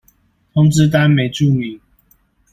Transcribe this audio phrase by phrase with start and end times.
[0.53, 1.79] 通知單沒註明